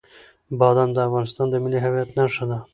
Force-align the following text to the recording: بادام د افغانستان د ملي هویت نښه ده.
بادام 0.59 0.89
د 0.93 0.97
افغانستان 1.07 1.47
د 1.49 1.55
ملي 1.63 1.79
هویت 1.85 2.09
نښه 2.17 2.45
ده. 2.49 2.57